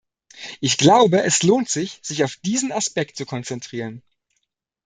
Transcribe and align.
Ich 0.61 0.79
glaube, 0.79 1.21
es 1.21 1.43
lohnt 1.43 1.69
sich, 1.69 1.99
sich 2.01 2.23
auf 2.23 2.37
diesen 2.37 2.71
Aspekt 2.71 3.17
zu 3.17 3.27
konzentrieren. 3.27 4.01